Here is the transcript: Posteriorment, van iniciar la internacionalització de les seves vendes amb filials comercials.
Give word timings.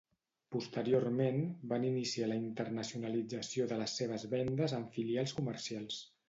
Posteriorment, 0.53 1.35
van 1.73 1.85
iniciar 1.89 2.29
la 2.31 2.37
internacionalització 2.45 3.69
de 3.75 3.79
les 3.83 3.95
seves 4.01 4.27
vendes 4.33 4.75
amb 4.79 4.91
filials 4.99 5.37
comercials. 5.43 6.03